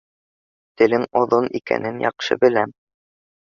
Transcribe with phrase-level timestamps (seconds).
[0.81, 2.75] Телең оҙон икәнен яҡшы беләм.